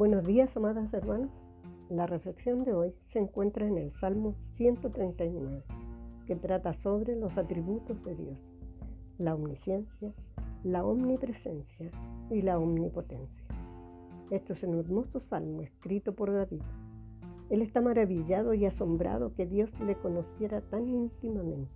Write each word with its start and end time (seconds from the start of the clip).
Buenos 0.00 0.24
días, 0.24 0.56
amadas 0.56 0.94
hermanas. 0.94 1.28
La 1.90 2.06
reflexión 2.06 2.64
de 2.64 2.72
hoy 2.72 2.94
se 3.08 3.18
encuentra 3.18 3.66
en 3.66 3.76
el 3.76 3.92
Salmo 3.92 4.34
139, 4.54 5.62
que 6.26 6.36
trata 6.36 6.72
sobre 6.72 7.16
los 7.16 7.36
atributos 7.36 8.02
de 8.04 8.14
Dios, 8.14 8.38
la 9.18 9.34
omnisciencia, 9.34 10.14
la 10.64 10.86
omnipresencia 10.86 11.90
y 12.30 12.40
la 12.40 12.58
omnipotencia. 12.58 13.44
Esto 14.30 14.54
es 14.54 14.62
un 14.62 14.78
hermoso 14.78 15.20
salmo 15.20 15.60
escrito 15.60 16.14
por 16.14 16.32
David. 16.32 16.62
Él 17.50 17.60
está 17.60 17.82
maravillado 17.82 18.54
y 18.54 18.64
asombrado 18.64 19.34
que 19.34 19.44
Dios 19.44 19.68
le 19.80 19.96
conociera 19.96 20.62
tan 20.62 20.88
íntimamente. 20.88 21.74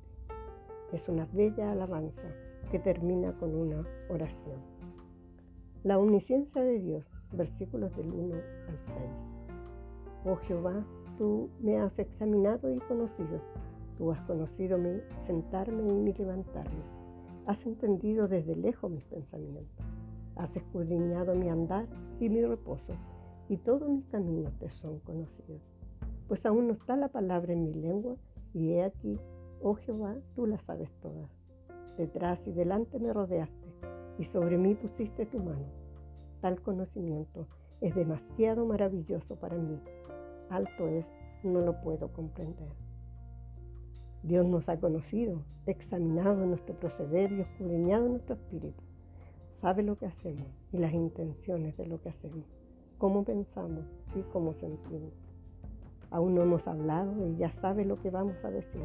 Es 0.95 1.11
una 1.11 1.27
bella 1.27 1.73
alabanza 1.73 2.31
que 2.71 2.79
termina 2.79 3.35
con 3.35 3.55
una 3.55 3.87
oración. 4.09 4.63
La 5.83 5.99
omnisciencia 5.99 6.63
de 6.63 6.79
Dios, 6.79 7.05
versículos 7.37 7.95
del 7.97 8.11
1 8.11 8.35
al 8.35 8.79
6. 8.79 8.99
Oh 10.25 10.37
Jehová, 10.37 10.85
tú 11.19 11.51
me 11.61 11.79
has 11.79 11.99
examinado 11.99 12.73
y 12.73 12.79
conocido. 12.81 13.41
Tú 13.99 14.11
has 14.11 14.21
conocido 14.23 14.79
mi 14.79 15.01
sentarme 15.27 15.89
y 15.89 15.93
mi 15.93 16.13
levantarme. 16.13 16.83
Has 17.47 17.65
entendido 17.67 18.27
desde 18.27 18.57
lejos 18.57 18.91
mis 18.91 19.05
pensamientos. 19.05 19.87
Has 20.37 20.57
escudriñado 20.57 21.35
mi 21.35 21.49
andar 21.49 21.87
y 22.21 22.29
mi 22.29 22.45
reposo, 22.45 22.95
y 23.49 23.59
todos 23.59 23.89
mis 23.89 24.07
caminos 24.07 24.53
te 24.59 24.71
son 24.71 24.99
conocidos. 25.01 25.61
Pues 26.27 26.45
aún 26.47 26.69
no 26.69 26.73
está 26.73 26.97
la 26.97 27.09
palabra 27.09 27.53
en 27.53 27.65
mi 27.65 27.75
lengua, 27.75 28.17
y 28.53 28.73
he 28.73 28.83
aquí, 28.83 29.21
oh 29.63 29.75
Jehová, 29.75 30.17
tú 30.35 30.47
la 30.47 30.59
sabes 30.59 30.91
todas. 31.03 31.31
Detrás 31.99 32.45
y 32.47 32.53
delante 32.53 32.99
me 32.99 33.13
rodeaste, 33.13 33.69
y 34.19 34.25
sobre 34.25 34.59
mí 34.59 34.75
pusiste 34.75 35.27
tu 35.27 35.39
mano. 35.39 35.84
Tal 36.45 36.61
conocimiento 36.61 37.47
es 37.81 37.95
demasiado 37.95 38.67
maravilloso 38.67 39.35
para 39.37 39.57
mí. 39.57 39.81
Alto 40.51 40.89
es, 40.89 41.07
no 41.43 41.63
lo 41.63 41.81
puedo 41.81 42.13
comprender. 42.13 42.69
Dios 44.23 44.45
nos 44.45 44.69
ha 44.69 44.79
conocido, 44.79 45.41
examinado 45.65 46.45
nuestro 46.45 46.79
proceder 46.79 47.33
y 47.33 47.41
escudriñado 47.41 48.11
nuestro 48.11 48.35
espíritu 48.35 48.83
sabe 49.63 49.85
lo 49.85 49.97
que 49.97 50.05
hacemos 50.05 50.47
y 50.71 50.77
las 50.77 50.93
intenciones 50.93 51.79
de 51.79 51.87
lo 51.87 52.03
que 52.03 52.11
hacemos, 52.11 52.45
cómo 52.99 53.25
pensamos 53.25 53.87
y 54.15 54.21
cómo 54.31 54.53
sentimos. 54.53 55.15
Aún 56.11 56.35
no 56.35 56.43
hemos 56.43 56.69
hablado 56.69 57.27
y 57.27 57.39
ya 57.39 57.51
sabe 57.53 57.87
lo 57.87 57.99
que 58.03 58.11
vamos 58.11 58.37
a 58.45 58.51
decir. 58.51 58.85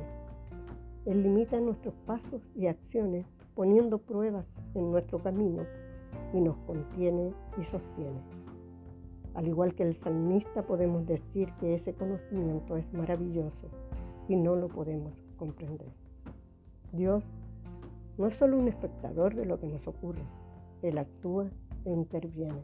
Él 1.05 1.23
limita 1.23 1.59
nuestros 1.59 1.93
pasos 2.05 2.41
y 2.55 2.67
acciones 2.67 3.25
poniendo 3.53 3.97
pruebas 3.97 4.45
en 4.75 4.91
nuestro 4.91 5.21
camino 5.21 5.65
y 6.33 6.41
nos 6.41 6.57
contiene 6.59 7.33
y 7.57 7.63
sostiene. 7.63 8.19
Al 9.33 9.47
igual 9.47 9.75
que 9.75 9.83
el 9.83 9.95
salmista 9.95 10.63
podemos 10.63 11.05
decir 11.05 11.53
que 11.59 11.75
ese 11.75 11.93
conocimiento 11.93 12.77
es 12.77 12.91
maravilloso 12.93 13.67
y 14.27 14.35
no 14.35 14.55
lo 14.55 14.67
podemos 14.67 15.13
comprender. 15.37 15.91
Dios 16.91 17.23
no 18.17 18.27
es 18.27 18.35
solo 18.35 18.57
un 18.57 18.67
espectador 18.67 19.35
de 19.35 19.45
lo 19.45 19.59
que 19.59 19.67
nos 19.67 19.87
ocurre, 19.87 20.23
él 20.81 20.97
actúa 20.97 21.49
e 21.85 21.91
interviene. 21.91 22.63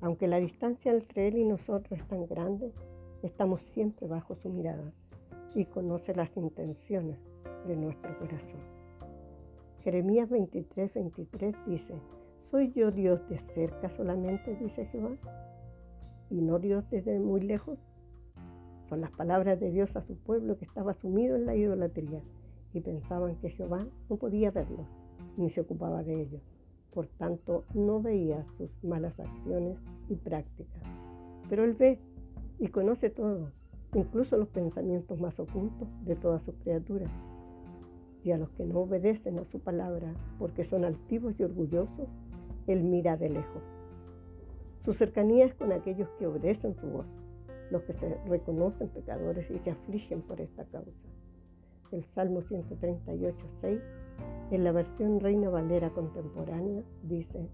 Aunque 0.00 0.28
la 0.28 0.38
distancia 0.38 0.92
entre 0.92 1.28
Él 1.28 1.38
y 1.38 1.44
nosotros 1.44 1.98
es 1.98 2.06
tan 2.08 2.26
grande, 2.26 2.72
estamos 3.22 3.62
siempre 3.62 4.06
bajo 4.06 4.36
su 4.36 4.50
mirada 4.50 4.92
y 5.54 5.64
conoce 5.64 6.14
las 6.14 6.36
intenciones 6.36 7.18
de 7.66 7.76
nuestro 7.76 8.16
corazón. 8.18 8.60
Jeremías 9.82 10.28
23, 10.28 10.94
23 10.94 11.54
dice, 11.66 11.94
¿soy 12.56 12.72
yo 12.72 12.90
Dios 12.90 13.20
de 13.28 13.38
cerca 13.38 13.90
solamente? 13.90 14.56
dice 14.56 14.86
Jehová, 14.86 15.16
y 16.30 16.40
no 16.40 16.58
Dios 16.58 16.88
desde 16.90 17.20
muy 17.20 17.42
lejos. 17.42 17.78
Son 18.88 19.02
las 19.02 19.10
palabras 19.10 19.60
de 19.60 19.70
Dios 19.70 19.94
a 19.94 20.00
su 20.00 20.16
pueblo 20.16 20.56
que 20.56 20.64
estaba 20.64 20.94
sumido 20.94 21.36
en 21.36 21.44
la 21.44 21.54
idolatría 21.54 22.22
y 22.72 22.80
pensaban 22.80 23.36
que 23.36 23.50
Jehová 23.50 23.86
no 24.08 24.16
podía 24.16 24.50
verlos 24.50 24.86
ni 25.36 25.50
se 25.50 25.60
ocupaba 25.60 26.02
de 26.02 26.22
ellos 26.22 26.42
por 26.96 27.08
tanto 27.08 27.64
no 27.74 28.00
veía 28.00 28.46
sus 28.56 28.70
malas 28.82 29.20
acciones 29.20 29.76
y 30.08 30.14
prácticas. 30.14 30.82
Pero 31.50 31.62
Él 31.64 31.74
ve 31.74 31.98
y 32.58 32.68
conoce 32.68 33.10
todo, 33.10 33.50
incluso 33.92 34.38
los 34.38 34.48
pensamientos 34.48 35.20
más 35.20 35.38
ocultos 35.38 35.88
de 36.06 36.16
todas 36.16 36.42
sus 36.44 36.54
criaturas. 36.54 37.10
Y 38.24 38.30
a 38.30 38.38
los 38.38 38.48
que 38.52 38.64
no 38.64 38.78
obedecen 38.80 39.38
a 39.38 39.44
su 39.44 39.60
palabra 39.60 40.14
porque 40.38 40.64
son 40.64 40.86
altivos 40.86 41.38
y 41.38 41.44
orgullosos, 41.44 42.08
Él 42.66 42.82
mira 42.82 43.16
de 43.16 43.30
lejos. 43.30 43.62
Su 44.84 44.92
cercanía 44.94 45.44
es 45.44 45.54
con 45.54 45.72
aquellos 45.72 46.08
que 46.18 46.26
obedecen 46.26 46.74
su 46.74 46.86
voz, 46.86 47.06
los 47.70 47.82
que 47.82 47.92
se 47.94 48.16
reconocen 48.26 48.88
pecadores 48.88 49.50
y 49.50 49.58
se 49.58 49.70
afligen 49.70 50.22
por 50.22 50.40
esta 50.40 50.64
causa. 50.64 50.90
El 51.92 52.04
Salmo 52.04 52.42
138, 52.42 53.36
6 53.60 53.80
en 54.50 54.64
la 54.64 54.72
versión 54.72 55.20
Reina 55.20 55.48
Valera 55.48 55.90
contemporánea 55.90 56.82
dice, 57.02 57.48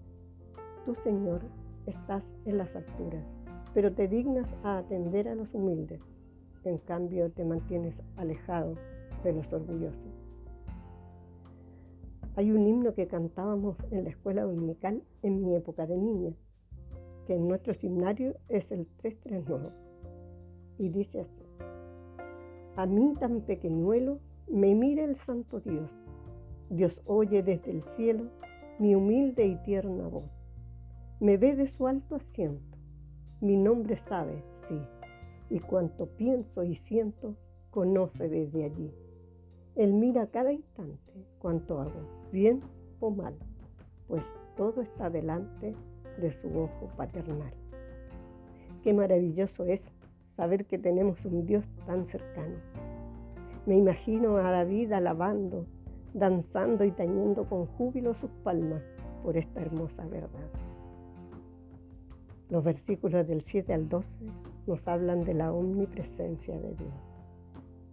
Tú 0.84 0.94
Señor 0.96 1.40
estás 1.86 2.28
en 2.44 2.58
las 2.58 2.74
alturas, 2.76 3.24
pero 3.72 3.92
te 3.92 4.08
dignas 4.08 4.48
a 4.62 4.78
atender 4.78 5.28
a 5.28 5.34
los 5.34 5.54
humildes, 5.54 6.00
en 6.64 6.78
cambio 6.78 7.30
te 7.30 7.44
mantienes 7.44 8.00
alejado 8.16 8.76
de 9.24 9.32
los 9.32 9.52
orgullosos. 9.52 10.11
Hay 12.36 12.50
un 12.50 12.66
himno 12.66 12.94
que 12.94 13.08
cantábamos 13.08 13.76
en 13.90 14.04
la 14.04 14.10
escuela 14.10 14.42
dominical 14.42 15.02
en 15.22 15.44
mi 15.44 15.54
época 15.54 15.86
de 15.86 15.96
niña, 15.96 16.32
que 17.26 17.34
en 17.34 17.46
nuestro 17.46 17.74
himnario 17.80 18.36
es 18.48 18.70
el 18.72 18.86
339, 18.98 19.70
y 20.78 20.88
dice 20.88 21.20
así, 21.20 21.44
A 22.76 22.86
mí 22.86 23.14
tan 23.20 23.42
pequeñuelo 23.42 24.18
me 24.48 24.74
mira 24.74 25.04
el 25.04 25.16
santo 25.16 25.60
Dios 25.60 25.90
Dios 26.72 26.98
oye 27.04 27.42
desde 27.42 27.70
el 27.70 27.82
cielo 27.82 28.30
mi 28.78 28.94
humilde 28.94 29.46
y 29.46 29.56
tierna 29.56 30.08
voz. 30.08 30.30
Me 31.20 31.36
ve 31.36 31.54
de 31.54 31.68
su 31.68 31.86
alto 31.86 32.16
asiento. 32.16 32.78
Mi 33.42 33.58
nombre 33.58 33.96
sabe, 33.96 34.42
sí, 34.66 34.80
y 35.50 35.60
cuanto 35.60 36.06
pienso 36.06 36.64
y 36.64 36.76
siento, 36.76 37.36
conoce 37.70 38.26
desde 38.26 38.64
allí. 38.64 38.90
Él 39.76 39.92
mira 39.92 40.28
cada 40.28 40.50
instante 40.50 41.12
cuanto 41.38 41.78
hago, 41.78 42.21
bien 42.32 42.60
o 43.00 43.10
mal, 43.10 43.34
pues 44.08 44.24
todo 44.56 44.82
está 44.82 45.10
delante 45.10 45.74
de 46.18 46.32
su 46.32 46.48
ojo 46.48 46.88
paternal. 46.96 47.52
Qué 48.82 48.92
maravilloso 48.92 49.64
es 49.64 49.92
saber 50.26 50.66
que 50.66 50.78
tenemos 50.78 51.24
un 51.24 51.46
Dios 51.46 51.64
tan 51.86 52.06
cercano. 52.06 52.56
Me 53.66 53.76
imagino 53.76 54.38
a 54.38 54.50
David 54.50 54.92
alabando 54.92 55.66
danzando 56.14 56.84
y 56.84 56.90
tañendo 56.90 57.44
con 57.48 57.66
júbilo 57.66 58.14
sus 58.14 58.30
palmas 58.42 58.82
por 59.22 59.36
esta 59.36 59.60
hermosa 59.60 60.06
verdad. 60.06 60.50
Los 62.50 62.64
versículos 62.64 63.26
del 63.26 63.42
7 63.42 63.72
al 63.72 63.88
12 63.88 64.26
nos 64.66 64.86
hablan 64.86 65.24
de 65.24 65.34
la 65.34 65.52
omnipresencia 65.52 66.58
de 66.58 66.74
Dios. 66.74 66.94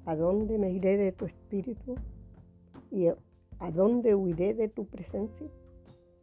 ¿A 0.06 0.16
dónde 0.16 0.58
me 0.58 0.72
iré 0.72 0.98
de 0.98 1.12
tu 1.12 1.26
espíritu? 1.26 1.96
¿Y 2.92 3.08
a 3.60 3.72
dónde 3.72 4.16
huiré 4.16 4.54
de 4.54 4.68
tu 4.68 4.86
presencia? 4.86 5.48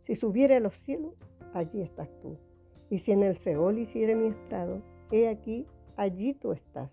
Si 0.04 0.16
subiere 0.16 0.56
a 0.56 0.60
los 0.60 0.74
cielos, 0.74 1.14
allí 1.54 1.82
estás 1.82 2.08
tú. 2.20 2.36
Y 2.90 2.98
si 2.98 3.12
en 3.12 3.22
el 3.22 3.36
Seol 3.38 3.78
hiciere 3.78 4.14
mi 4.14 4.28
estrado, 4.28 4.82
he 5.10 5.28
aquí, 5.28 5.66
allí 5.96 6.34
tú 6.34 6.52
estás. 6.52 6.90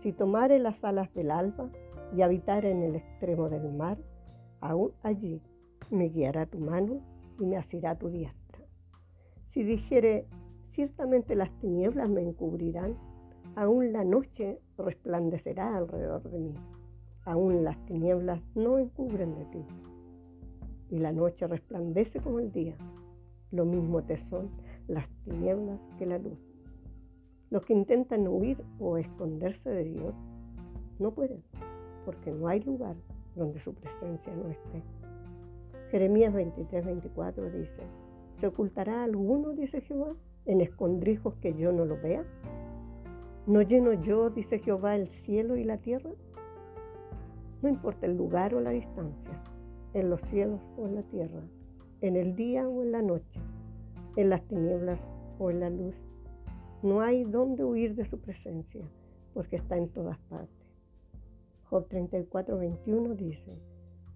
Si 0.00 0.12
tomare 0.12 0.58
las 0.58 0.84
alas 0.84 1.12
del 1.14 1.30
alba, 1.30 1.70
y 2.14 2.22
habitar 2.22 2.64
en 2.64 2.82
el 2.82 2.96
extremo 2.96 3.48
del 3.48 3.72
mar, 3.72 3.98
aún 4.60 4.92
allí 5.02 5.40
me 5.90 6.08
guiará 6.08 6.46
tu 6.46 6.58
mano 6.58 7.00
y 7.38 7.46
me 7.46 7.56
asirá 7.56 7.96
tu 7.96 8.08
diestra. 8.08 8.64
Si 9.50 9.62
dijere, 9.62 10.26
ciertamente 10.68 11.34
las 11.34 11.50
tinieblas 11.58 12.08
me 12.08 12.22
encubrirán, 12.22 12.96
aún 13.56 13.92
la 13.92 14.04
noche 14.04 14.60
resplandecerá 14.78 15.76
alrededor 15.76 16.22
de 16.30 16.38
mí, 16.38 16.54
aún 17.24 17.64
las 17.64 17.76
tinieblas 17.86 18.40
no 18.54 18.78
encubren 18.78 19.34
de 19.34 19.44
ti. 19.46 19.64
Y 20.90 20.98
la 20.98 21.12
noche 21.12 21.46
resplandece 21.46 22.20
como 22.20 22.38
el 22.38 22.52
día, 22.52 22.76
lo 23.50 23.64
mismo 23.64 24.02
te 24.02 24.18
son 24.18 24.50
las 24.88 25.08
tinieblas 25.24 25.80
que 25.98 26.06
la 26.06 26.18
luz. 26.18 26.38
Los 27.50 27.64
que 27.64 27.74
intentan 27.74 28.26
huir 28.28 28.62
o 28.78 28.96
esconderse 28.96 29.70
de 29.70 29.84
Dios 29.84 30.14
no 30.98 31.12
pueden 31.12 31.42
porque 32.04 32.30
no 32.30 32.48
hay 32.48 32.60
lugar 32.60 32.96
donde 33.34 33.60
su 33.60 33.74
presencia 33.74 34.34
no 34.34 34.48
esté. 34.48 34.82
Jeremías 35.90 36.32
23, 36.32 36.84
24 36.84 37.50
dice, 37.50 37.82
¿se 38.40 38.46
ocultará 38.46 39.04
alguno, 39.04 39.52
dice 39.52 39.80
Jehová, 39.82 40.14
en 40.46 40.60
escondrijos 40.60 41.34
que 41.36 41.54
yo 41.54 41.72
no 41.72 41.84
lo 41.84 42.00
vea? 42.00 42.24
¿No 43.46 43.62
lleno 43.62 43.92
yo, 43.92 44.30
dice 44.30 44.58
Jehová, 44.58 44.96
el 44.96 45.08
cielo 45.08 45.56
y 45.56 45.64
la 45.64 45.78
tierra? 45.78 46.10
No 47.62 47.68
importa 47.68 48.06
el 48.06 48.16
lugar 48.16 48.54
o 48.54 48.60
la 48.60 48.70
distancia, 48.70 49.40
en 49.94 50.10
los 50.10 50.20
cielos 50.22 50.60
o 50.76 50.86
en 50.86 50.96
la 50.96 51.02
tierra, 51.02 51.42
en 52.00 52.16
el 52.16 52.34
día 52.34 52.68
o 52.68 52.82
en 52.82 52.90
la 52.90 53.02
noche, 53.02 53.40
en 54.16 54.30
las 54.30 54.42
tinieblas 54.48 55.00
o 55.38 55.50
en 55.50 55.60
la 55.60 55.70
luz, 55.70 55.94
No 56.82 57.00
hay 57.00 57.22
dónde 57.22 57.62
huir 57.62 57.94
de 57.94 58.04
su 58.04 58.18
presencia, 58.18 58.84
porque 59.34 59.54
está 59.54 59.76
en 59.76 59.88
todas 59.88 60.18
partes. 60.28 60.66
Job 61.70 61.86
34, 61.86 62.58
21 62.58 63.14
dice, 63.14 63.56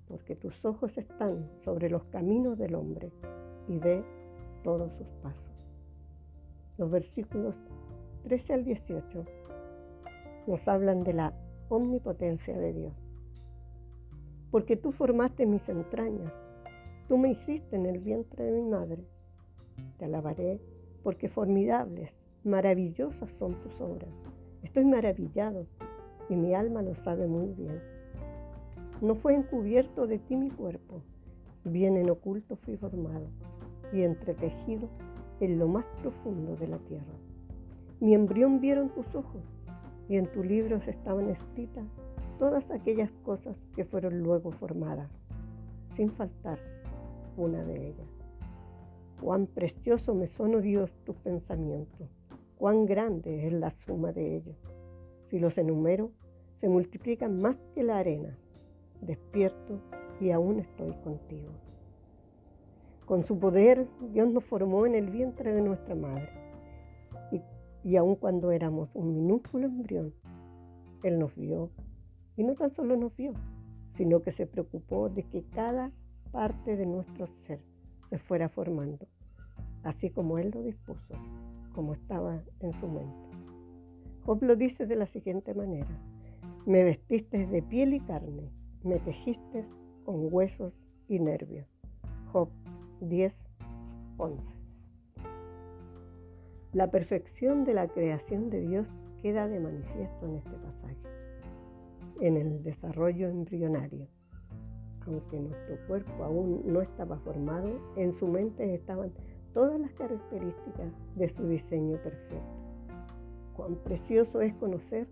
porque 0.09 0.35
tus 0.35 0.65
ojos 0.65 0.99
están 0.99 1.49
sobre 1.65 1.89
los 1.89 2.03
caminos 2.07 2.59
del 2.59 2.75
hombre 2.75 3.13
y 3.69 3.79
ve 3.79 4.05
todos 4.65 4.93
sus 4.95 5.07
pasos. 5.23 5.55
Los 6.77 6.91
versículos 6.91 7.55
13 8.25 8.55
al 8.55 8.65
18 8.65 9.25
nos 10.49 10.67
hablan 10.67 11.05
de 11.05 11.13
la 11.13 11.33
omnipotencia 11.69 12.59
de 12.59 12.73
Dios. 12.73 13.06
Porque 14.51 14.77
tú 14.77 14.93
formaste 14.93 15.47
mis 15.47 15.69
entrañas, 15.69 16.33
tú 17.09 17.19
me 17.19 17.31
hiciste 17.31 17.77
en 17.77 17.87
el 17.87 17.99
vientre 17.99 18.45
de 18.45 18.53
mi 18.53 18.69
madre. 18.69 19.05
Te 19.99 20.05
alabaré 20.05 20.61
porque 21.03 21.29
formidables, 21.29 22.11
maravillosas 22.45 23.31
son 23.33 23.55
tus 23.63 23.81
obras. 23.81 24.11
Estoy 24.63 24.85
maravillado 24.85 25.67
y 26.29 26.37
mi 26.37 26.55
alma 26.55 26.83
lo 26.83 26.95
sabe 26.95 27.27
muy 27.27 27.53
bien. 27.53 27.81
No 29.01 29.15
fue 29.15 29.35
encubierto 29.35 30.07
de 30.07 30.19
ti 30.19 30.37
mi 30.37 30.51
cuerpo, 30.51 31.03
bien 31.65 31.97
en 31.97 32.11
oculto 32.11 32.57
fui 32.57 32.77
formado 32.77 33.29
y 33.93 34.03
entretejido 34.03 34.89
en 35.41 35.59
lo 35.59 35.69
más 35.69 35.85
profundo 36.01 36.57
de 36.57 36.69
la 36.69 36.79
tierra. 36.79 37.15
Mi 38.01 38.15
embrión 38.15 38.61
vieron 38.61 38.89
tus 38.91 39.15
ojos 39.15 39.43
y 40.09 40.17
en 40.17 40.27
tu 40.33 40.43
libro 40.43 40.77
estaban 40.87 41.29
escritas 41.31 41.85
todas 42.39 42.71
aquellas 42.71 43.11
cosas 43.25 43.57
que 43.75 43.85
fueron 43.85 44.23
luego 44.23 44.51
formadas, 44.53 45.11
sin 45.97 46.11
faltar 46.11 46.59
una 47.37 47.63
de 47.65 47.89
ellas. 47.89 48.09
Cuán 49.21 49.47
precioso 49.47 50.15
me 50.15 50.27
son, 50.27 50.55
oh 50.55 50.61
Dios, 50.61 50.91
tus 51.05 51.17
pensamientos, 51.17 52.09
cuán 52.59 52.87
grande 52.87 53.47
es 53.47 53.53
la 53.53 53.71
suma 53.71 54.13
de 54.13 54.37
ellos. 54.37 54.57
Si 55.31 55.39
los 55.39 55.57
enumero, 55.59 56.13
se 56.61 56.69
multiplican 56.69 57.41
más 57.41 57.57
que 57.75 57.83
la 57.83 57.99
arena. 57.99 58.37
Despierto 59.01 59.81
y 60.21 60.31
aún 60.31 60.61
estoy 60.61 60.93
contigo. 61.03 61.51
Con 63.05 63.25
su 63.25 63.39
poder, 63.39 63.87
Dios 64.13 64.33
nos 64.33 64.45
formó 64.45 64.87
en 64.87 64.95
el 64.95 65.11
vientre 65.11 65.53
de 65.53 65.63
nuestra 65.63 65.95
madre. 65.95 66.29
Y, 67.31 67.41
y 67.85 67.99
cuando 68.19 68.51
éramos 68.51 68.91
un 68.95 69.15
minúsculo 69.15 69.67
embrión, 69.67 70.13
Él 71.03 71.19
nos 71.19 71.35
vio. 71.37 71.71
Y 72.37 72.45
no 72.45 72.55
tan 72.55 72.71
solo 72.71 72.97
nos 72.97 73.17
vio, 73.17 73.33
sino 73.97 74.21
que 74.21 74.33
se 74.33 74.47
preocupó 74.47 75.09
de 75.09 75.23
que 75.23 75.45
cada 75.45 75.91
parte 76.33 76.77
de 76.77 76.87
nuestro 76.87 77.27
ser 77.27 77.61
se 78.11 78.19
fuera 78.19 78.49
formando, 78.49 79.07
así 79.83 80.11
como 80.11 80.39
Él 80.39 80.51
lo 80.55 80.63
dispuso, 80.63 81.15
como 81.75 81.95
estaba 81.95 82.43
en 82.61 82.73
su 82.75 82.89
mente. 82.89 83.27
Job 84.25 84.43
lo 84.43 84.57
dice 84.57 84.87
de 84.87 84.97
la 84.97 85.07
siguiente 85.07 85.55
manera, 85.55 85.89
me 86.67 86.83
vestiste 86.85 87.47
de 87.47 87.63
piel 87.63 87.95
y 87.95 88.01
carne, 88.01 88.51
me 88.83 88.99
tejiste 88.99 89.65
con 90.05 90.29
huesos 90.33 90.75
y 91.09 91.21
nervios. 91.21 91.67
Job 92.33 92.49
10, 93.01 93.35
11. 94.17 94.55
La 96.73 96.91
perfección 96.91 97.65
de 97.65 97.75
la 97.75 97.89
creación 97.89 98.51
de 98.51 98.61
Dios 98.61 98.87
queda 99.23 99.49
de 99.49 99.61
manifiesto 99.61 100.27
en 100.27 100.37
este 100.37 100.51
pasaje. 100.51 101.16
En 102.21 102.39
el 102.39 102.63
desarrollo 102.63 103.29
embrionario, 103.29 104.09
aunque 105.07 105.39
nuestro 105.39 105.77
cuerpo 105.87 106.25
aún 106.25 106.63
no 106.65 106.81
estaba 106.81 107.19
formado, 107.19 107.79
en 107.97 108.15
su 108.15 108.27
mente 108.27 108.75
estaban 108.75 109.13
todas 109.53 109.79
las 109.79 109.93
características 109.93 110.93
de 111.15 111.29
su 111.29 111.47
diseño 111.47 111.99
perfecto. 112.03 112.57
Cuán 113.55 113.77
precioso 113.77 114.41
es 114.41 114.55
conocer 114.55 115.07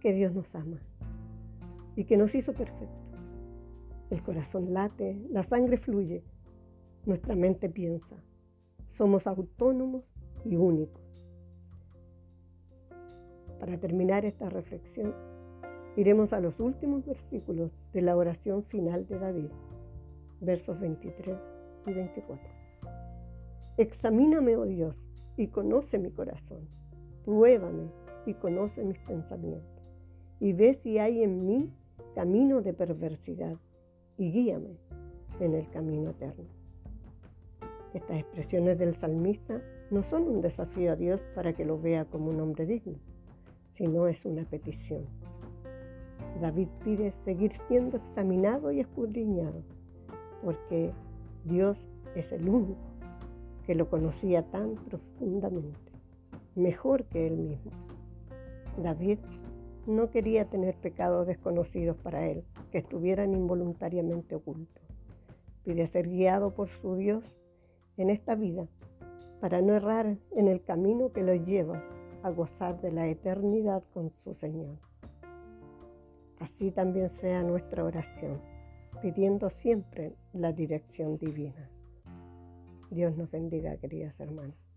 que 0.00 0.12
Dios 0.12 0.34
nos 0.34 0.52
ama 0.56 0.78
y 1.94 2.04
que 2.04 2.16
nos 2.16 2.34
hizo 2.34 2.52
perfecto. 2.52 3.08
El 4.10 4.20
corazón 4.22 4.72
late, 4.72 5.24
la 5.30 5.44
sangre 5.44 5.76
fluye, 5.76 6.24
nuestra 7.06 7.36
mente 7.36 7.68
piensa. 7.68 8.16
Somos 8.90 9.28
autónomos 9.28 10.04
y 10.44 10.56
únicos. 10.56 11.02
Para 13.60 13.78
terminar 13.78 14.24
esta 14.24 14.48
reflexión, 14.48 15.14
iremos 15.98 16.32
a 16.32 16.40
los 16.40 16.60
últimos 16.60 17.04
versículos 17.04 17.72
de 17.92 18.02
la 18.02 18.16
oración 18.16 18.62
final 18.62 19.08
de 19.08 19.18
David, 19.18 19.50
versos 20.40 20.78
23 20.78 21.36
y 21.86 21.92
24. 21.92 22.48
Examíname, 23.78 24.56
oh 24.56 24.64
Dios, 24.64 24.96
y 25.36 25.48
conoce 25.48 25.98
mi 25.98 26.10
corazón 26.10 26.68
Pruébame 27.24 27.90
y 28.26 28.34
conoce 28.34 28.84
mis 28.84 28.98
pensamientos 29.00 29.82
y 30.40 30.52
ve 30.52 30.72
si 30.74 30.98
hay 30.98 31.22
en 31.22 31.44
mí 31.44 31.70
camino 32.14 32.62
de 32.62 32.72
perversidad 32.72 33.56
y 34.16 34.30
guíame 34.30 34.78
en 35.40 35.54
el 35.54 35.68
camino 35.68 36.10
eterno. 36.10 36.46
Estas 37.92 38.20
expresiones 38.20 38.78
del 38.78 38.94
salmista 38.94 39.60
no 39.90 40.04
son 40.04 40.22
un 40.22 40.40
desafío 40.42 40.92
a 40.92 40.96
Dios 40.96 41.20
para 41.34 41.52
que 41.54 41.64
lo 41.64 41.80
vea 41.80 42.04
como 42.04 42.30
un 42.30 42.40
hombre 42.40 42.66
digno, 42.66 42.98
sino 43.74 44.06
es 44.06 44.24
una 44.24 44.44
petición. 44.44 45.04
David 46.40 46.68
pide 46.84 47.12
seguir 47.24 47.52
siendo 47.68 47.96
examinado 47.96 48.70
y 48.70 48.80
escudriñado, 48.80 49.62
porque 50.44 50.92
Dios 51.44 51.78
es 52.14 52.32
el 52.32 52.48
único 52.48 52.80
que 53.66 53.74
lo 53.74 53.90
conocía 53.90 54.42
tan 54.50 54.76
profundamente 54.76 55.92
mejor 56.54 57.04
que 57.04 57.26
él 57.26 57.36
mismo. 57.36 57.70
David 58.82 59.18
no 59.86 60.10
quería 60.10 60.44
tener 60.46 60.74
pecados 60.74 61.26
desconocidos 61.26 61.96
para 61.96 62.26
él, 62.26 62.44
que 62.70 62.78
estuvieran 62.78 63.34
involuntariamente 63.34 64.34
ocultos. 64.34 64.82
Pide 65.64 65.86
ser 65.86 66.08
guiado 66.08 66.54
por 66.54 66.68
su 66.68 66.96
Dios 66.96 67.24
en 67.96 68.10
esta 68.10 68.34
vida 68.34 68.66
para 69.40 69.62
no 69.62 69.74
errar 69.74 70.16
en 70.32 70.48
el 70.48 70.62
camino 70.62 71.12
que 71.12 71.22
lo 71.22 71.34
lleva 71.34 71.82
a 72.22 72.30
gozar 72.30 72.80
de 72.80 72.90
la 72.90 73.06
eternidad 73.06 73.82
con 73.94 74.10
su 74.24 74.34
Señor. 74.34 74.87
Así 76.40 76.70
también 76.70 77.10
sea 77.10 77.42
nuestra 77.42 77.84
oración, 77.84 78.40
pidiendo 79.02 79.50
siempre 79.50 80.14
la 80.32 80.52
dirección 80.52 81.18
divina. 81.18 81.68
Dios 82.90 83.16
nos 83.16 83.30
bendiga, 83.30 83.76
queridas 83.76 84.18
hermanas. 84.20 84.67